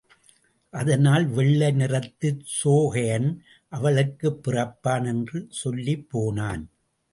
[0.73, 3.29] அதனால் வெள்ளை நிறத்துச் சோகையன்
[3.69, 6.63] அவளுக்குப் பிறப்பான் என்று சொல்லிப்போனான்.